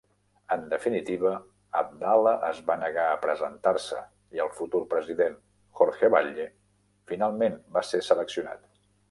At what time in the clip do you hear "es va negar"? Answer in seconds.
2.47-3.03